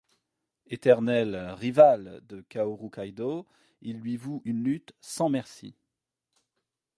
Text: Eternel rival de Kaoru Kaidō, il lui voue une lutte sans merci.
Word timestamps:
Eternel 0.65 1.35
rival 1.53 2.21
de 2.27 2.41
Kaoru 2.41 2.87
Kaidō, 2.87 3.45
il 3.83 3.99
lui 3.99 4.17
voue 4.17 4.41
une 4.45 4.63
lutte 4.63 4.93
sans 4.99 5.29
merci. 5.29 5.75